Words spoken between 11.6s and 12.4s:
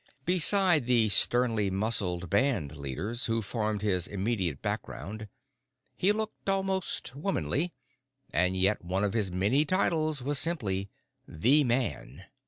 Man.